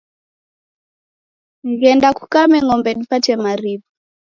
Ghenda 1.79 2.09
kukame 2.17 2.57
ng'ombe 2.63 2.89
dipate 2.99 3.33
mariw'a 3.43 3.81